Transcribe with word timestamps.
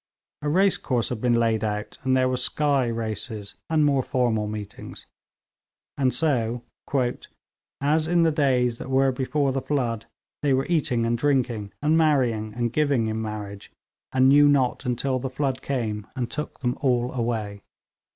A 0.41 0.49
racecourse 0.49 1.09
had 1.09 1.21
been 1.21 1.35
laid 1.39 1.63
out, 1.63 1.99
and 2.03 2.17
there 2.17 2.27
were 2.27 2.35
'sky' 2.35 2.87
races 2.87 3.53
and 3.69 3.85
more 3.85 4.01
formal 4.01 4.47
meetings. 4.47 5.05
And 5.95 6.11
so 6.11 6.63
'as 7.79 8.07
in 8.07 8.23
the 8.23 8.31
days 8.31 8.79
that 8.79 8.89
were 8.89 9.11
before 9.11 9.51
the 9.51 9.61
flood, 9.61 10.07
they 10.41 10.55
were 10.55 10.65
eating 10.65 11.05
and 11.05 11.15
drinking, 11.15 11.71
and 11.83 11.99
marrying 11.99 12.51
and 12.55 12.73
giving 12.73 13.05
in 13.05 13.21
marriage, 13.21 13.71
and 14.11 14.27
knew 14.27 14.49
not 14.49 14.85
until 14.87 15.19
the 15.19 15.29
flood 15.29 15.61
came, 15.61 16.07
and 16.15 16.31
took 16.31 16.61
them 16.61 16.79
all 16.81 17.11
away.' 17.13 17.61